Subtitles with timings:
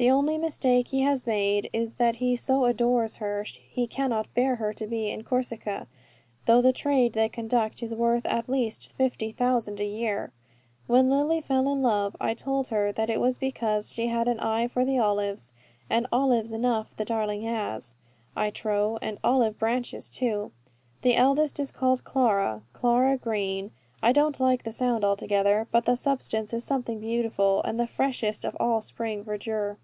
[0.00, 4.54] The only mistake he has made is that he so adores her, he cannot bear
[4.54, 5.88] her to be in Corsica;
[6.46, 10.30] though the trade they conduct is worth at least fifty thousand a year.
[10.86, 14.38] When Lily fell in love, I told her that it was because she had an
[14.38, 15.52] eye for the olives;
[15.90, 17.96] and olives enough the darling has,
[18.36, 20.52] I trow, and olive branches too.
[21.02, 22.62] The eldest is called Clara.
[22.72, 27.80] "Clara Green!" I don't like the sound altogether; but the substance is something beautiful, and
[27.80, 29.76] the freshest of all Spring verdure.